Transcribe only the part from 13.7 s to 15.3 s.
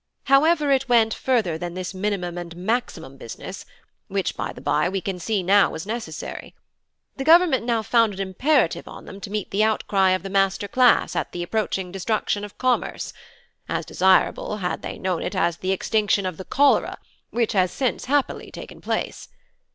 desirable, had they known